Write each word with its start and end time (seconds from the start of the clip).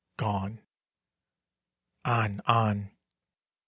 Gone. 0.17 0.61
On, 2.03 2.41
on. 2.47 2.89